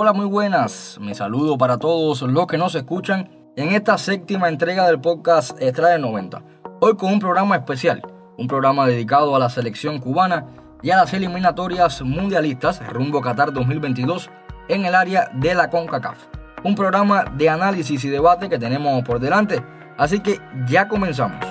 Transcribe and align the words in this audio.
Hola, 0.00 0.12
muy 0.12 0.26
buenas. 0.26 0.96
Me 1.00 1.12
saludo 1.12 1.58
para 1.58 1.76
todos 1.76 2.22
los 2.22 2.46
que 2.46 2.56
nos 2.56 2.76
escuchan 2.76 3.28
en 3.56 3.70
esta 3.70 3.98
séptima 3.98 4.48
entrega 4.48 4.86
del 4.86 5.00
podcast 5.00 5.60
Extra 5.60 5.88
de 5.88 5.98
90. 5.98 6.40
Hoy 6.78 6.96
con 6.96 7.14
un 7.14 7.18
programa 7.18 7.56
especial, 7.56 8.00
un 8.36 8.46
programa 8.46 8.86
dedicado 8.86 9.34
a 9.34 9.40
la 9.40 9.50
selección 9.50 9.98
cubana 9.98 10.46
y 10.84 10.90
a 10.90 10.98
las 10.98 11.12
eliminatorias 11.14 12.00
mundialistas 12.02 12.80
rumbo 12.92 13.20
Qatar 13.20 13.52
2022 13.52 14.30
en 14.68 14.86
el 14.86 14.94
área 14.94 15.32
de 15.34 15.56
la 15.56 15.68
CONCACAF. 15.68 16.26
Un 16.62 16.76
programa 16.76 17.24
de 17.36 17.48
análisis 17.48 18.04
y 18.04 18.08
debate 18.08 18.48
que 18.48 18.60
tenemos 18.60 19.02
por 19.02 19.18
delante, 19.18 19.64
así 19.96 20.20
que 20.20 20.38
ya 20.68 20.86
comenzamos. 20.86 21.44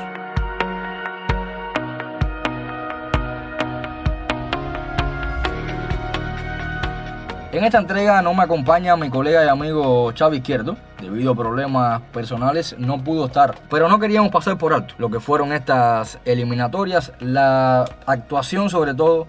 En 7.54 7.64
esta 7.64 7.78
entrega 7.78 8.22
no 8.22 8.34
me 8.34 8.44
acompaña 8.44 8.98
mi 8.98 9.10
colega 9.10 9.46
y 9.46 9.48
amigo 9.48 10.12
Xavi 10.14 10.38
Izquierdo. 10.38 10.76
Debido 11.02 11.32
a 11.32 11.36
problemas 11.36 12.02
personales 12.12 12.76
no 12.78 13.02
pudo 13.02 13.28
estar. 13.28 13.56
Pero 13.70 13.88
no 13.88 14.00
queríamos 14.00 14.32
pasar 14.32 14.58
por 14.58 14.74
alto 14.74 14.96
lo 14.98 15.10
que 15.10 15.22
fueron 15.22 15.54
estas 15.54 16.20
eliminatorias. 16.26 17.14
La 17.22 17.86
actuación 18.06 18.70
sobre 18.70 18.94
todo 18.94 19.28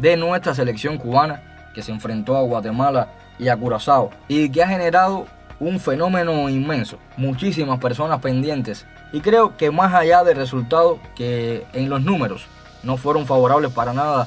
de 0.00 0.16
nuestra 0.16 0.54
selección 0.54 0.96
cubana 0.96 1.42
que 1.74 1.82
se 1.82 1.92
enfrentó 1.92 2.38
a 2.38 2.40
Guatemala 2.40 3.08
y 3.38 3.48
a 3.48 3.56
Curazao. 3.58 4.12
Y 4.28 4.48
que 4.48 4.62
ha 4.62 4.68
generado 4.68 5.26
un 5.60 5.78
fenómeno 5.78 6.48
inmenso. 6.48 6.98
Muchísimas 7.18 7.78
personas 7.80 8.20
pendientes. 8.20 8.86
Y 9.12 9.20
creo 9.20 9.58
que 9.58 9.70
más 9.70 9.92
allá 9.92 10.24
del 10.24 10.38
resultado 10.38 11.00
que 11.14 11.66
en 11.74 11.90
los 11.90 12.02
números 12.02 12.46
no 12.82 12.96
fueron 12.96 13.26
favorables 13.26 13.70
para 13.72 13.92
nada 13.92 14.26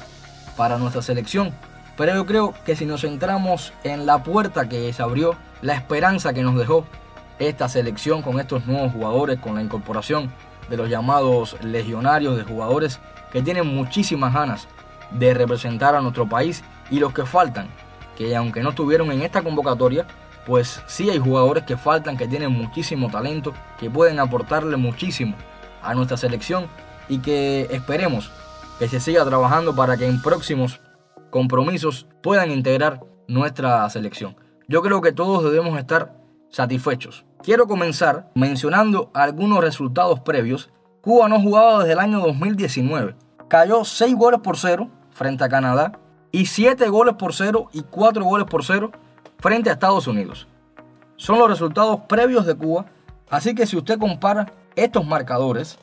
para 0.56 0.78
nuestra 0.78 1.02
selección 1.02 1.52
pero 1.96 2.14
yo 2.14 2.26
creo 2.26 2.54
que 2.64 2.76
si 2.76 2.86
nos 2.86 3.02
centramos 3.02 3.72
en 3.84 4.06
la 4.06 4.22
puerta 4.22 4.68
que 4.68 4.92
se 4.92 5.02
abrió, 5.02 5.36
la 5.60 5.74
esperanza 5.74 6.32
que 6.32 6.42
nos 6.42 6.56
dejó 6.56 6.84
esta 7.38 7.68
selección 7.68 8.22
con 8.22 8.40
estos 8.40 8.66
nuevos 8.66 8.92
jugadores, 8.92 9.38
con 9.38 9.54
la 9.54 9.62
incorporación 9.62 10.32
de 10.68 10.76
los 10.76 10.88
llamados 10.88 11.56
legionarios 11.62 12.36
de 12.36 12.44
jugadores 12.44 13.00
que 13.30 13.42
tienen 13.42 13.66
muchísimas 13.66 14.32
ganas 14.32 14.68
de 15.10 15.34
representar 15.34 15.94
a 15.94 16.00
nuestro 16.00 16.28
país 16.28 16.62
y 16.90 16.98
los 16.98 17.12
que 17.12 17.26
faltan, 17.26 17.68
que 18.16 18.34
aunque 18.36 18.62
no 18.62 18.70
estuvieron 18.70 19.10
en 19.12 19.22
esta 19.22 19.42
convocatoria, 19.42 20.06
pues 20.46 20.82
sí 20.86 21.10
hay 21.10 21.18
jugadores 21.18 21.64
que 21.64 21.76
faltan, 21.76 22.16
que 22.16 22.26
tienen 22.26 22.52
muchísimo 22.52 23.10
talento, 23.10 23.52
que 23.78 23.90
pueden 23.90 24.18
aportarle 24.18 24.76
muchísimo 24.76 25.34
a 25.82 25.94
nuestra 25.94 26.16
selección 26.16 26.66
y 27.08 27.18
que 27.18 27.68
esperemos 27.70 28.30
que 28.78 28.88
se 28.88 29.00
siga 29.00 29.24
trabajando 29.24 29.74
para 29.74 29.96
que 29.96 30.06
en 30.06 30.20
próximos 30.20 30.80
compromisos 31.32 32.06
puedan 32.22 32.50
integrar 32.52 33.00
nuestra 33.26 33.88
selección. 33.88 34.36
Yo 34.68 34.82
creo 34.82 35.00
que 35.00 35.12
todos 35.12 35.42
debemos 35.42 35.76
estar 35.78 36.14
satisfechos. 36.50 37.24
Quiero 37.42 37.66
comenzar 37.66 38.30
mencionando 38.34 39.10
algunos 39.14 39.64
resultados 39.64 40.20
previos. 40.20 40.70
Cuba 41.00 41.28
no 41.28 41.40
jugaba 41.40 41.78
desde 41.80 41.94
el 41.94 41.98
año 41.98 42.20
2019. 42.20 43.16
Cayó 43.48 43.84
6 43.84 44.14
goles 44.14 44.40
por 44.40 44.58
0 44.58 44.90
frente 45.10 45.42
a 45.42 45.48
Canadá 45.48 45.98
y 46.30 46.46
7 46.46 46.86
goles 46.90 47.14
por 47.14 47.34
0 47.34 47.70
y 47.72 47.80
4 47.80 48.24
goles 48.24 48.46
por 48.46 48.62
0 48.62 48.92
frente 49.38 49.70
a 49.70 49.72
Estados 49.72 50.06
Unidos. 50.06 50.46
Son 51.16 51.38
los 51.38 51.48
resultados 51.48 52.00
previos 52.08 52.44
de 52.44 52.54
Cuba, 52.54 52.84
así 53.30 53.54
que 53.54 53.66
si 53.66 53.78
usted 53.78 53.98
compara 53.98 54.52
estos 54.76 55.06
marcadores 55.06 55.78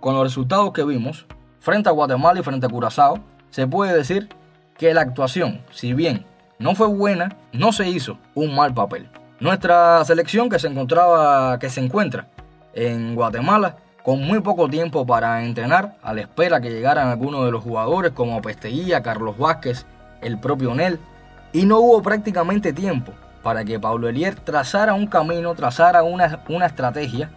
con 0.00 0.14
los 0.14 0.22
resultados 0.22 0.72
que 0.72 0.84
vimos 0.84 1.26
frente 1.60 1.88
a 1.88 1.92
Guatemala 1.92 2.40
y 2.40 2.42
frente 2.42 2.66
a 2.66 2.68
Curazao, 2.68 3.20
se 3.50 3.66
puede 3.66 3.96
decir 3.96 4.28
que 4.82 4.92
la 4.92 5.02
actuación, 5.02 5.60
si 5.70 5.94
bien 5.94 6.24
no 6.58 6.74
fue 6.74 6.88
buena, 6.88 7.36
no 7.52 7.70
se 7.70 7.88
hizo 7.88 8.18
un 8.34 8.52
mal 8.52 8.74
papel. 8.74 9.08
Nuestra 9.38 10.04
selección 10.04 10.50
que 10.50 10.58
se 10.58 10.66
encontraba, 10.66 11.56
que 11.60 11.70
se 11.70 11.80
encuentra 11.80 12.26
en 12.74 13.14
Guatemala, 13.14 13.76
con 14.02 14.20
muy 14.24 14.40
poco 14.40 14.68
tiempo 14.68 15.06
para 15.06 15.44
entrenar, 15.44 15.94
a 16.02 16.12
la 16.12 16.22
espera 16.22 16.60
que 16.60 16.72
llegaran 16.72 17.06
algunos 17.06 17.44
de 17.44 17.52
los 17.52 17.62
jugadores 17.62 18.10
como 18.10 18.42
Pesteguía, 18.42 19.04
Carlos 19.04 19.38
Vázquez, 19.38 19.86
el 20.20 20.36
propio 20.40 20.74
Nel, 20.74 20.98
y 21.52 21.64
no 21.64 21.78
hubo 21.78 22.02
prácticamente 22.02 22.72
tiempo 22.72 23.12
para 23.44 23.64
que 23.64 23.78
Pablo 23.78 24.08
Elier 24.08 24.34
trazara 24.34 24.94
un 24.94 25.06
camino, 25.06 25.54
trazara 25.54 26.02
una, 26.02 26.40
una 26.48 26.66
estrategia 26.66 27.30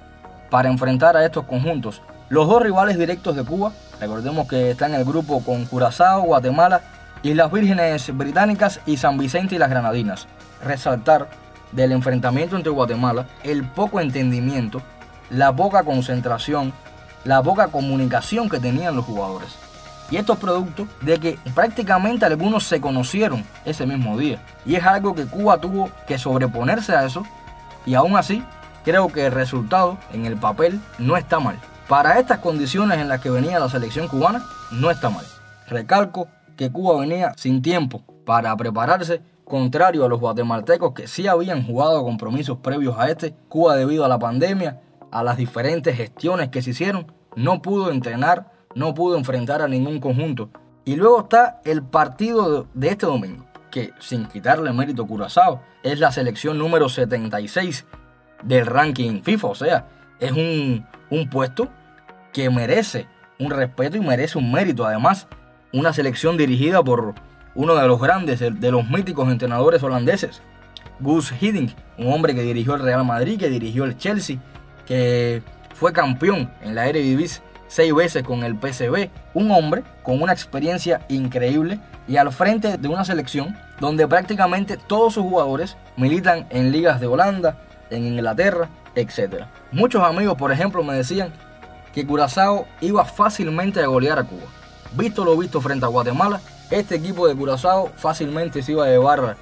para 0.50 0.68
enfrentar 0.68 1.16
a 1.16 1.24
estos 1.24 1.44
conjuntos. 1.44 2.02
Los 2.30 2.48
dos 2.48 2.64
rivales 2.64 2.98
directos 2.98 3.36
de 3.36 3.44
Cuba, 3.44 3.72
recordemos 4.02 4.48
que 4.48 4.72
están 4.72 4.96
en 4.96 5.02
el 5.02 5.06
grupo 5.06 5.44
con 5.44 5.66
Curazao, 5.66 6.24
Guatemala 6.24 6.82
Islas 7.24 7.52
Vírgenes 7.52 8.16
Británicas 8.16 8.80
y 8.86 8.98
San 8.98 9.18
Vicente 9.18 9.56
y 9.56 9.58
las 9.58 9.70
Granadinas. 9.70 10.28
Resaltar 10.64 11.30
del 11.72 11.92
enfrentamiento 11.92 12.56
entre 12.56 12.72
Guatemala 12.72 13.26
el 13.44 13.64
poco 13.64 14.00
entendimiento, 14.00 14.82
la 15.30 15.56
poca 15.56 15.84
concentración, 15.84 16.74
la 17.24 17.42
poca 17.42 17.68
comunicación 17.68 18.50
que 18.50 18.60
tenían 18.60 18.96
los 18.96 19.06
jugadores. 19.06 19.56
Y 20.12 20.18
esto 20.18 20.34
es 20.34 20.40
producto 20.40 20.88
de 21.02 21.20
que 21.20 21.40
prácticamente 21.56 22.26
algunos 22.26 22.64
se 22.64 22.80
conocieron 22.80 23.44
ese 23.66 23.88
mismo 23.88 24.18
día. 24.18 24.40
Y 24.66 24.76
es 24.76 24.84
algo 24.84 25.16
que 25.16 25.26
Cuba 25.26 25.58
tuvo 25.58 25.90
que 26.08 26.20
sobreponerse 26.20 26.96
a 26.96 27.06
eso. 27.06 27.26
Y 27.88 27.96
aún 27.96 28.16
así, 28.16 28.44
creo 28.84 29.12
que 29.12 29.26
el 29.26 29.32
resultado 29.32 29.98
en 30.14 30.26
el 30.26 30.38
papel 30.38 30.80
no 31.00 31.18
está 31.18 31.40
mal. 31.40 31.58
Para 31.88 32.20
estas 32.20 32.40
condiciones 32.40 33.00
en 33.00 33.08
las 33.08 33.20
que 33.20 33.32
venía 33.32 33.60
la 33.60 33.70
selección 33.70 34.08
cubana, 34.08 34.44
no 34.72 34.92
está 34.92 35.10
mal. 35.10 35.26
Recalco 35.68 36.28
que 36.56 36.72
Cuba 36.72 37.00
venía 37.00 37.34
sin 37.38 37.62
tiempo 37.62 38.04
para 38.26 38.56
prepararse, 38.58 39.22
contrario 39.44 40.06
a 40.06 40.10
los 40.10 40.20
guatemaltecos 40.20 40.94
que 40.94 41.08
sí 41.08 41.28
habían 41.28 41.66
jugado 41.66 42.04
compromisos 42.04 42.58
previos 42.60 42.96
a 42.98 43.10
este. 43.10 43.36
Cuba 43.48 43.76
debido 43.76 44.06
a 44.06 44.08
la 44.08 44.20
pandemia, 44.20 44.82
a 45.12 45.24
las 45.24 45.38
diferentes 45.38 45.96
gestiones 45.96 46.50
que 46.50 46.62
se 46.62 46.72
hicieron, 46.72 47.12
no 47.36 47.62
pudo 47.62 47.92
entrenar, 47.92 48.52
no 48.74 48.94
pudo 48.94 49.18
enfrentar 49.18 49.62
a 49.62 49.68
ningún 49.68 50.00
conjunto. 50.00 50.50
Y 50.84 50.96
luego 50.96 51.22
está 51.22 51.62
el 51.66 51.84
partido 51.84 52.68
de 52.74 52.90
este 52.90 53.06
domingo, 53.06 53.46
que 53.72 53.92
sin 54.00 54.26
quitarle 54.26 54.72
mérito 54.74 55.04
a 55.04 55.08
Curazao, 55.08 55.62
es 55.84 56.00
la 56.00 56.12
selección 56.12 56.58
número 56.58 56.90
76 56.90 57.86
del 58.44 58.66
ranking 58.66 59.22
FIFA, 59.22 59.48
o 59.48 59.56
sea, 59.56 59.88
es 60.20 60.32
un, 60.32 60.86
un 61.10 61.30
puesto 61.30 61.70
que 62.32 62.50
merece 62.50 63.08
un 63.40 63.52
respeto 63.52 63.98
y 63.98 64.02
merece 64.02 64.38
un 64.38 64.52
mérito. 64.52 64.86
Además, 64.86 65.28
una 65.74 65.94
selección 65.94 66.38
dirigida 66.38 66.84
por 66.84 67.16
uno 67.54 67.76
de 67.76 67.88
los 67.88 68.00
grandes, 68.00 68.40
de 68.40 68.72
los 68.72 68.90
míticos 68.90 69.30
entrenadores 69.30 69.82
holandeses, 69.84 70.42
Gus 71.00 71.34
Hiddink, 71.40 71.72
un 71.98 72.12
hombre 72.12 72.36
que 72.36 72.42
dirigió 72.42 72.76
el 72.76 72.82
Real 72.82 73.06
Madrid, 73.06 73.40
que 73.40 73.50
dirigió 73.50 73.84
el 73.84 73.98
Chelsea, 73.98 74.38
que 74.86 75.42
fue 75.74 75.94
campeón 75.94 76.52
en 76.62 76.76
la 76.76 76.88
Eredivisie 76.88 77.42
seis 77.68 77.94
veces 77.94 78.24
con 78.24 78.44
el 78.44 78.56
PSV, 78.56 79.10
un 79.34 79.52
hombre 79.52 79.84
con 80.04 80.22
una 80.22 80.34
experiencia 80.34 81.02
increíble 81.10 81.80
y 82.08 82.18
al 82.18 82.32
frente 82.32 82.78
de 82.78 82.88
una 82.88 83.04
selección 83.04 83.58
donde 83.80 84.08
prácticamente 84.08 84.78
todos 84.78 85.16
sus 85.16 85.24
jugadores 85.24 85.76
militan 85.98 86.46
en 86.50 86.72
ligas 86.72 87.02
de 87.02 87.08
Holanda, 87.08 87.58
en 87.90 88.06
Inglaterra, 88.06 88.70
etc. 88.96 89.46
Muchos 89.72 90.04
amigos, 90.04 90.38
por 90.38 90.52
ejemplo, 90.52 90.84
me 90.84 90.96
decían 90.96 91.34
que 91.94 92.06
Curazao 92.06 92.66
iba 92.82 93.04
fácilmente 93.06 93.82
a 93.82 93.88
golear 93.88 94.20
a 94.20 94.24
Cuba. 94.24 94.44
Visto 94.96 95.26
lo 95.26 95.36
visto 95.36 95.60
frente 95.60 95.84
a 95.84 95.90
Guatemala, 95.90 96.40
este 96.72 96.96
equipo 96.96 97.28
de 97.28 97.36
Curazao 97.36 97.92
fácilmente 97.98 98.62
se 98.62 98.72
iba 98.72 98.86
a 98.86 98.88
llevar 98.88 99.36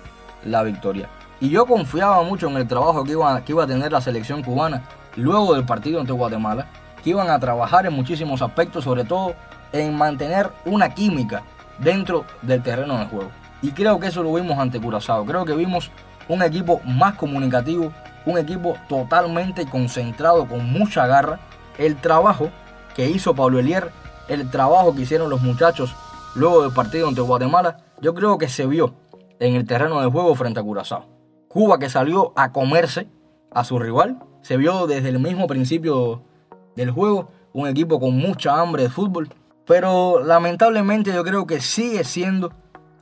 la 0.43 0.63
victoria. 0.63 1.07
Y 1.39 1.49
yo 1.49 1.67
confiaba 1.67 2.23
mucho 2.23 2.47
en 2.47 2.57
el 2.57 2.67
trabajo 2.67 3.03
que 3.03 3.11
iba, 3.11 3.39
que 3.41 3.51
iba 3.51 3.63
a 3.63 3.67
tener 3.67 3.91
la 3.91 4.01
selección 4.01 4.41
cubana 4.41 4.81
luego 5.15 5.53
del 5.53 5.63
partido 5.63 5.99
ante 5.99 6.11
Guatemala, 6.11 6.65
que 7.03 7.11
iban 7.11 7.29
a 7.29 7.39
trabajar 7.39 7.85
en 7.85 7.93
muchísimos 7.93 8.41
aspectos, 8.41 8.83
sobre 8.83 9.03
todo 9.03 9.35
en 9.71 9.95
mantener 9.95 10.49
una 10.65 10.89
química 10.95 11.43
dentro 11.77 12.25
del 12.41 12.63
terreno 12.63 12.97
de 12.97 13.05
juego. 13.05 13.29
Y 13.61 13.73
creo 13.73 13.99
que 13.99 14.07
eso 14.07 14.23
lo 14.23 14.33
vimos 14.33 14.57
ante 14.57 14.81
Curazao. 14.81 15.23
Creo 15.23 15.45
que 15.45 15.53
vimos 15.53 15.91
un 16.29 16.41
equipo 16.41 16.81
más 16.83 17.13
comunicativo, 17.13 17.93
un 18.25 18.39
equipo 18.39 18.75
totalmente 18.89 19.67
concentrado, 19.67 20.47
con 20.47 20.65
mucha 20.71 21.05
garra. 21.05 21.39
El 21.77 21.95
trabajo 21.97 22.49
que 22.95 23.07
hizo 23.07 23.35
Pablo 23.35 23.59
Elier 23.59 23.91
el 24.27 24.49
trabajo 24.49 24.95
que 24.95 25.01
hicieron 25.01 25.29
los 25.29 25.41
muchachos 25.41 25.95
luego 26.35 26.63
del 26.63 26.71
partido 26.71 27.07
ante 27.07 27.21
Guatemala, 27.21 27.77
yo 28.01 28.13
creo 28.13 28.37
que 28.37 28.49
se 28.49 28.65
vio 28.65 28.95
en 29.39 29.55
el 29.55 29.65
terreno 29.65 30.01
de 30.01 30.09
juego 30.09 30.35
frente 30.35 30.59
a 30.59 30.63
Curazao. 30.63 31.05
Cuba 31.47 31.77
que 31.79 31.89
salió 31.89 32.33
a 32.35 32.51
comerse 32.51 33.07
a 33.51 33.63
su 33.63 33.77
rival, 33.77 34.19
se 34.41 34.57
vio 34.57 34.87
desde 34.87 35.09
el 35.09 35.19
mismo 35.19 35.47
principio 35.47 36.23
del 36.75 36.91
juego, 36.91 37.29
un 37.53 37.67
equipo 37.67 37.99
con 37.99 38.17
mucha 38.17 38.59
hambre 38.59 38.83
de 38.83 38.89
fútbol, 38.89 39.29
pero 39.65 40.23
lamentablemente 40.23 41.13
yo 41.13 41.23
creo 41.23 41.45
que 41.45 41.61
sigue 41.61 42.03
siendo 42.03 42.51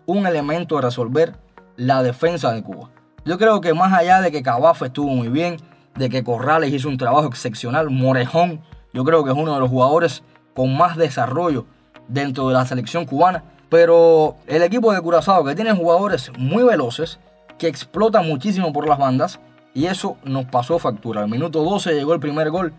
un 0.06 0.28
elemento 0.28 0.78
a 0.78 0.82
resolver 0.82 1.38
la 1.78 2.04
defensa 2.04 2.52
de 2.52 2.64
Cuba. 2.64 2.90
Yo 3.24 3.38
creo 3.38 3.62
que 3.62 3.74
más 3.74 3.94
allá 3.94 4.20
de 4.22 4.32
que 4.32 4.44
Cabafa 4.44 4.88
estuvo 4.88 5.10
muy 5.10 5.30
bien, 5.30 5.58
de 5.96 6.10
que 6.10 6.24
Corrales 6.24 6.74
hizo 6.74 6.90
un 6.90 6.98
trabajo 6.98 7.28
excepcional, 7.28 7.90
Morejón, 7.90 8.62
yo 8.94 9.04
creo 9.04 9.24
que 9.24 9.32
es 9.32 9.38
uno 9.38 9.54
de 9.54 9.60
los 9.60 9.70
jugadores 9.70 10.24
con 10.54 10.76
más 10.76 10.98
desarrollo 10.98 11.66
dentro 12.08 12.48
de 12.48 12.54
la 12.54 12.66
selección 12.66 13.06
cubana. 13.06 13.44
Pero 13.70 14.36
el 14.48 14.64
equipo 14.64 14.92
de 14.92 15.02
Curazao, 15.02 15.46
que 15.46 15.56
tiene 15.56 15.74
jugadores 15.74 16.32
muy 16.38 16.64
veloces, 16.64 17.20
que 17.58 17.68
explota 17.68 18.22
muchísimo 18.22 18.74
por 18.74 18.88
las 18.88 18.98
bandas 18.98 19.40
y 19.74 19.86
eso 19.86 20.18
nos 20.24 20.46
pasó 20.46 20.80
factura. 20.80 21.22
Al 21.22 21.30
minuto 21.30 21.64
12 21.64 21.94
llegó 21.94 22.14
el 22.14 22.20
primer 22.20 22.50
gol 22.50 22.74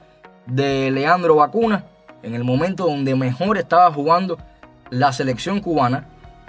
de 0.46 0.90
Leandro 0.90 1.36
Vacuna 1.36 1.84
en 2.22 2.34
el 2.34 2.44
momento 2.44 2.86
donde 2.86 3.14
mejor 3.14 3.58
estaba 3.58 3.90
jugando 3.92 4.38
la 4.90 5.12
selección 5.12 5.60
cubana, 5.60 6.06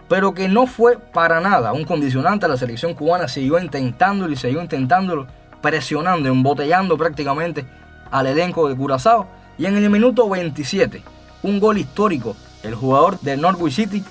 pero 0.09 0.33
que 0.33 0.47
no 0.47 0.67
fue 0.67 0.97
para 0.97 1.39
nada 1.39 1.73
un 1.73 1.85
condicionante. 1.85 2.47
La 2.47 2.57
selección 2.57 2.93
cubana 2.93 3.27
siguió 3.27 3.59
intentándolo 3.59 4.33
y 4.33 4.35
siguió 4.35 4.61
intentándolo, 4.61 5.27
presionando, 5.61 6.29
embotellando 6.29 6.97
prácticamente 6.97 7.65
al 8.11 8.27
elenco 8.27 8.67
de 8.67 8.75
Curazao. 8.75 9.27
Y 9.57 9.65
en 9.67 9.77
el 9.77 9.89
minuto 9.89 10.27
27, 10.27 11.03
un 11.43 11.59
gol 11.59 11.77
histórico, 11.77 12.35
el 12.63 12.73
jugador 12.73 13.19
del 13.19 13.41
Norwich 13.41 13.75
City, 13.75 14.03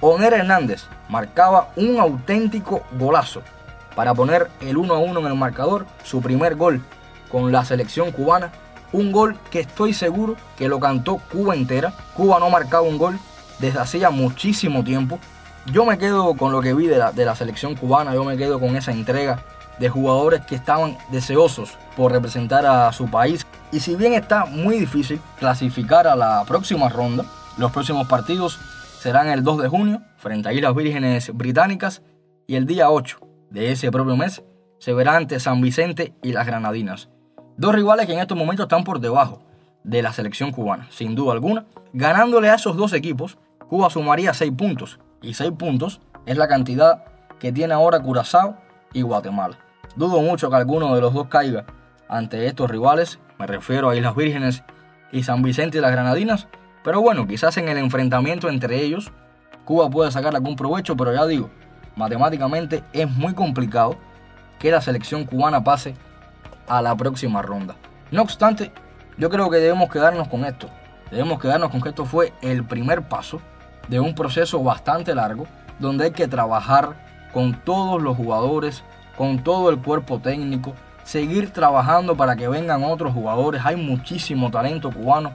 Oner 0.00 0.34
Hernández, 0.34 0.84
marcaba 1.08 1.70
un 1.76 1.98
auténtico 1.98 2.82
golazo 2.98 3.42
para 3.94 4.12
poner 4.14 4.50
el 4.60 4.76
1 4.76 4.94
a 4.94 4.98
1 4.98 5.20
en 5.20 5.26
el 5.26 5.34
marcador, 5.34 5.86
su 6.04 6.20
primer 6.20 6.56
gol 6.56 6.82
con 7.30 7.50
la 7.50 7.64
selección 7.64 8.12
cubana. 8.12 8.50
Un 8.92 9.12
gol 9.12 9.38
que 9.50 9.60
estoy 9.60 9.94
seguro 9.94 10.36
que 10.56 10.68
lo 10.68 10.80
cantó 10.80 11.18
Cuba 11.30 11.54
entera. 11.54 11.92
Cuba 12.14 12.40
no 12.40 12.50
marcaba 12.50 12.82
un 12.82 12.98
gol 12.98 13.18
desde 13.58 13.78
hacía 13.78 14.10
muchísimo 14.10 14.82
tiempo. 14.82 15.18
Yo 15.66 15.84
me 15.84 15.96
quedo 15.96 16.34
con 16.34 16.52
lo 16.52 16.60
que 16.60 16.74
vi 16.74 16.88
de 16.88 16.98
la, 16.98 17.12
de 17.12 17.24
la 17.24 17.36
selección 17.36 17.76
cubana, 17.76 18.14
yo 18.14 18.24
me 18.24 18.36
quedo 18.36 18.58
con 18.58 18.76
esa 18.76 18.90
entrega 18.90 19.42
de 19.80 19.88
jugadores 19.88 20.42
que 20.42 20.54
estaban 20.54 20.96
deseosos 21.10 21.76
por 21.96 22.12
representar 22.12 22.66
a 22.66 22.92
su 22.92 23.10
país. 23.10 23.46
Y 23.72 23.80
si 23.80 23.96
bien 23.96 24.12
está 24.12 24.44
muy 24.44 24.78
difícil 24.78 25.20
clasificar 25.38 26.06
a 26.06 26.14
la 26.14 26.44
próxima 26.46 26.88
ronda, 26.88 27.24
los 27.56 27.72
próximos 27.72 28.06
partidos 28.06 28.60
serán 29.00 29.28
el 29.28 29.42
2 29.42 29.62
de 29.62 29.68
junio 29.68 30.02
frente 30.18 30.50
a 30.50 30.52
Islas 30.52 30.74
Vírgenes 30.74 31.34
Británicas 31.34 32.02
y 32.46 32.56
el 32.56 32.66
día 32.66 32.90
8 32.90 33.18
de 33.50 33.72
ese 33.72 33.90
propio 33.90 34.16
mes 34.16 34.44
se 34.78 34.92
verá 34.92 35.16
ante 35.16 35.40
San 35.40 35.60
Vicente 35.62 36.14
y 36.22 36.32
las 36.32 36.46
Granadinas. 36.46 37.08
Dos 37.56 37.74
rivales 37.74 38.06
que 38.06 38.12
en 38.12 38.20
estos 38.20 38.36
momentos 38.36 38.64
están 38.64 38.84
por 38.84 39.00
debajo 39.00 39.42
de 39.82 40.02
la 40.02 40.12
selección 40.12 40.52
cubana, 40.52 40.88
sin 40.90 41.14
duda 41.14 41.32
alguna. 41.32 41.64
Ganándole 41.94 42.50
a 42.50 42.54
esos 42.54 42.76
dos 42.76 42.92
equipos, 42.92 43.38
Cuba 43.68 43.88
sumaría 43.88 44.34
6 44.34 44.52
puntos. 44.52 45.00
Y 45.22 45.34
6 45.34 45.52
puntos 45.52 46.00
es 46.26 46.36
la 46.36 46.48
cantidad 46.48 47.04
que 47.38 47.52
tiene 47.52 47.72
ahora 47.72 48.00
Curazao 48.00 48.56
y 48.92 49.02
Guatemala. 49.02 49.56
Dudo 49.96 50.20
mucho 50.20 50.50
que 50.50 50.56
alguno 50.56 50.94
de 50.94 51.00
los 51.00 51.12
dos 51.12 51.26
caiga 51.28 51.64
ante 52.08 52.46
estos 52.46 52.70
rivales. 52.70 53.18
Me 53.38 53.46
refiero 53.46 53.90
a 53.90 53.96
Islas 53.96 54.14
Vírgenes 54.14 54.62
y 55.10 55.22
San 55.24 55.42
Vicente 55.42 55.78
y 55.78 55.80
las 55.80 55.90
Granadinas. 55.90 56.46
Pero 56.84 57.00
bueno, 57.00 57.26
quizás 57.26 57.56
en 57.56 57.68
el 57.68 57.78
enfrentamiento 57.78 58.48
entre 58.48 58.80
ellos, 58.82 59.12
Cuba 59.64 59.90
puede 59.90 60.10
sacar 60.10 60.34
algún 60.34 60.56
provecho, 60.56 60.96
pero 60.96 61.12
ya 61.12 61.26
digo, 61.26 61.50
matemáticamente 61.96 62.82
es 62.92 63.10
muy 63.10 63.34
complicado 63.34 63.96
que 64.58 64.70
la 64.70 64.80
selección 64.80 65.24
cubana 65.24 65.62
pase 65.64 65.94
a 66.68 66.80
la 66.80 66.96
próxima 66.96 67.42
ronda. 67.42 67.74
No 68.10 68.22
obstante, 68.22 68.72
yo 69.18 69.28
creo 69.28 69.50
que 69.50 69.58
debemos 69.58 69.90
quedarnos 69.90 70.28
con 70.28 70.44
esto. 70.44 70.68
Debemos 71.10 71.40
quedarnos 71.40 71.70
con 71.70 71.80
que 71.82 71.88
esto 71.88 72.04
fue 72.04 72.32
el 72.40 72.64
primer 72.64 73.08
paso 73.08 73.40
de 73.88 73.98
un 73.98 74.14
proceso 74.14 74.62
bastante 74.62 75.14
largo 75.14 75.46
donde 75.80 76.04
hay 76.04 76.10
que 76.12 76.28
trabajar 76.28 76.94
con 77.32 77.54
todos 77.64 78.00
los 78.00 78.16
jugadores, 78.16 78.84
con 79.20 79.44
todo 79.44 79.68
el 79.68 79.76
cuerpo 79.76 80.18
técnico, 80.18 80.72
seguir 81.04 81.52
trabajando 81.52 82.16
para 82.16 82.36
que 82.36 82.48
vengan 82.48 82.82
otros 82.82 83.12
jugadores. 83.12 83.60
Hay 83.66 83.76
muchísimo 83.76 84.50
talento 84.50 84.90
cubano 84.90 85.32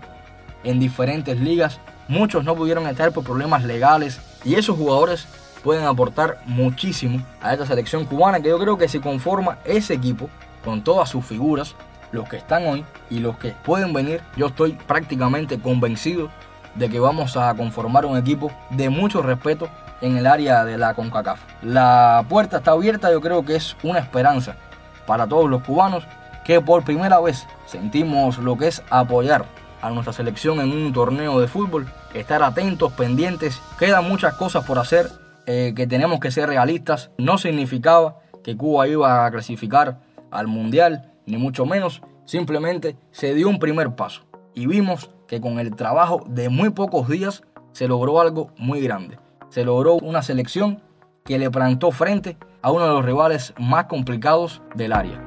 en 0.64 0.80
diferentes 0.80 1.40
ligas. 1.40 1.80
Muchos 2.08 2.44
no 2.44 2.56
pudieron 2.56 2.88
estar 2.88 3.12
por 3.12 3.24
problemas 3.24 3.64
legales 3.64 4.20
y 4.44 4.56
esos 4.56 4.76
jugadores 4.76 5.28
pueden 5.64 5.86
aportar 5.86 6.40
muchísimo 6.48 7.22
a 7.44 7.54
esta 7.54 7.68
selección 7.68 8.06
cubana 8.06 8.40
que 8.40 8.50
yo 8.50 8.58
creo 8.58 8.76
que 8.76 8.90
si 8.90 9.00
conforma 9.00 9.60
ese 9.66 9.94
equipo 9.94 10.32
con 10.64 10.84
todas 10.84 11.08
sus 11.08 11.24
figuras, 11.24 11.76
los 12.12 12.28
que 12.28 12.38
están 12.38 12.66
hoy 12.66 12.84
y 13.12 13.20
los 13.20 13.38
que 13.38 13.52
pueden 13.52 13.94
venir, 13.94 14.20
yo 14.36 14.48
estoy 14.48 14.72
prácticamente 14.72 15.60
convencido 15.60 16.32
de 16.74 16.90
que 16.90 17.00
vamos 17.00 17.38
a 17.38 17.54
conformar 17.54 18.08
un 18.08 18.18
equipo 18.18 18.52
de 18.72 18.90
mucho 18.90 19.22
respeto 19.22 19.70
en 20.02 20.18
el 20.18 20.28
área 20.28 20.66
de 20.66 20.78
la 20.78 20.94
CONCACAF. 20.94 21.40
La 21.62 22.26
puerta 22.30 22.58
está 22.58 22.72
abierta, 22.72 23.12
yo 23.12 23.22
creo 23.22 23.46
que 23.46 23.56
es 23.56 23.76
una 23.84 24.00
esperanza 24.00 24.56
para 25.06 25.28
todos 25.28 25.50
los 25.50 25.64
cubanos 25.64 26.04
que 26.44 26.62
por 26.62 26.84
primera 26.84 27.20
vez 27.20 27.48
sentimos 27.66 28.38
lo 28.38 28.58
que 28.58 28.68
es 28.68 28.84
apoyar 28.90 29.46
a 29.82 29.90
nuestra 29.90 30.14
selección 30.14 30.60
en 30.60 30.72
un 30.72 30.94
torneo 30.94 31.40
de 31.40 31.48
fútbol, 31.48 31.88
estar 32.14 32.42
atentos, 32.44 32.94
pendientes, 32.94 33.62
quedan 33.78 34.08
muchas 34.08 34.36
cosas 34.36 34.66
por 34.66 34.80
hacer 34.80 35.10
eh, 35.46 35.74
que 35.76 35.86
tenemos 35.86 36.20
que 36.20 36.32
ser 36.32 36.50
realistas. 36.50 37.12
No 37.18 37.38
significaba 37.38 38.18
que 38.44 38.58
Cuba 38.58 38.88
iba 38.88 39.26
a 39.26 39.32
clasificar 39.32 40.00
al 40.32 40.48
Mundial, 40.48 41.12
ni 41.26 41.38
mucho 41.38 41.66
menos. 41.66 42.02
Simplemente 42.26 42.96
se 43.12 43.34
dio 43.36 43.48
un 43.48 43.60
primer 43.60 43.96
paso 43.96 44.24
y 44.56 44.66
vimos 44.66 45.12
que 45.28 45.42
con 45.42 45.60
el 45.60 45.76
trabajo 45.76 46.24
de 46.28 46.50
muy 46.50 46.70
pocos 46.72 47.08
días 47.08 47.44
se 47.72 47.88
logró 47.88 48.22
algo 48.22 48.52
muy 48.58 48.82
grande. 48.82 49.20
Se 49.50 49.64
logró 49.64 49.96
una 49.96 50.22
selección 50.22 50.82
que 51.24 51.40
le 51.40 51.50
plantó 51.50 51.92
frente 51.92 52.38
a 52.62 52.72
uno 52.72 52.86
de 52.86 52.94
los 52.94 53.06
rivales 53.06 53.54
más 53.58 53.86
complicados 53.86 54.62
del 54.76 54.94
área. 54.94 55.22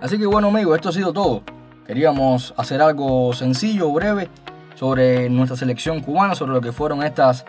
Así 0.00 0.18
que 0.18 0.26
bueno 0.26 0.48
amigos, 0.48 0.76
esto 0.76 0.90
ha 0.90 0.92
sido 0.92 1.12
todo. 1.12 1.42
Queríamos 1.86 2.54
hacer 2.56 2.82
algo 2.82 3.32
sencillo, 3.32 3.90
breve, 3.90 4.28
sobre 4.74 5.28
nuestra 5.28 5.56
selección 5.56 6.00
cubana, 6.00 6.34
sobre 6.34 6.52
lo 6.52 6.60
que 6.60 6.72
fueron 6.72 7.02
estas 7.02 7.44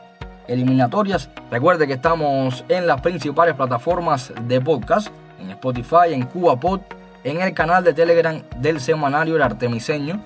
eliminatorias. 0.48 1.30
Recuerde 1.52 1.88
que 1.88 1.94
estamos 1.94 2.66
en 2.70 2.88
las 2.88 3.02
principales 3.02 3.56
plataformas 3.56 4.34
de 4.48 4.60
podcast, 4.60 5.10
en 5.40 5.52
Spotify, 5.52 6.14
en 6.14 6.26
CubaPod, 6.26 6.82
en 7.24 7.42
el 7.42 7.54
canal 7.54 7.84
de 7.84 7.94
Telegram 7.94 8.42
del 8.58 8.80
semanario 8.80 9.36
El 9.36 9.42
Artemiseño. 9.42 10.20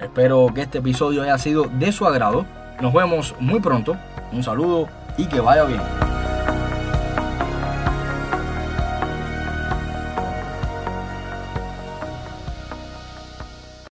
Espero 0.00 0.48
que 0.54 0.62
este 0.62 0.78
episodio 0.78 1.22
haya 1.22 1.38
sido 1.38 1.64
de 1.64 1.90
su 1.92 2.06
agrado. 2.06 2.46
Nos 2.80 2.92
vemos 2.92 3.34
muy 3.40 3.60
pronto. 3.60 3.96
Un 4.32 4.42
saludo 4.42 4.88
y 5.16 5.26
que 5.26 5.40
vaya 5.40 5.64
bien. 5.64 5.80